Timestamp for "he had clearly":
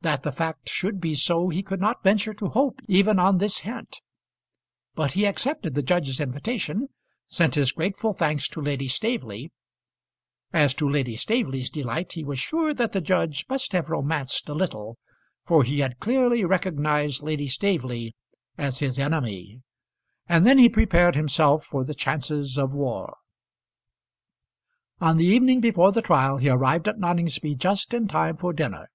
15.62-16.44